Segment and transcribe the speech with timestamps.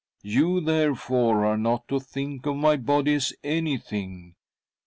[0.23, 4.33] You, therefore, are not to think of my body as anything.